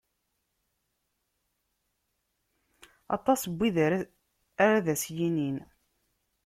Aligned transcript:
Aṭas 3.15 3.41
n 3.45 3.51
wid 3.57 3.75
ara 4.65 4.85
d 4.85 4.87
as-yinin. 4.93 5.57